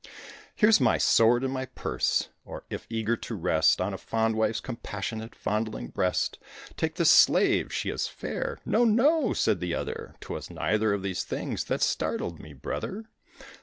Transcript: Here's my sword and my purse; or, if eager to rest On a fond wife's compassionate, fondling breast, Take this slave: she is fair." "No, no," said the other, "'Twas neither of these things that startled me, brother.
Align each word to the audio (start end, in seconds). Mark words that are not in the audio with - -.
Here's 0.55 0.81
my 0.81 0.97
sword 0.97 1.43
and 1.43 1.53
my 1.53 1.67
purse; 1.67 2.29
or, 2.43 2.63
if 2.71 2.87
eager 2.89 3.15
to 3.17 3.35
rest 3.35 3.79
On 3.79 3.93
a 3.93 3.99
fond 3.99 4.35
wife's 4.35 4.59
compassionate, 4.59 5.35
fondling 5.35 5.89
breast, 5.89 6.39
Take 6.75 6.95
this 6.95 7.11
slave: 7.11 7.71
she 7.71 7.91
is 7.91 8.07
fair." 8.07 8.57
"No, 8.65 8.83
no," 8.83 9.33
said 9.33 9.59
the 9.59 9.75
other, 9.75 10.15
"'Twas 10.19 10.49
neither 10.49 10.91
of 10.93 11.03
these 11.03 11.23
things 11.23 11.65
that 11.65 11.83
startled 11.83 12.39
me, 12.39 12.51
brother. 12.51 13.05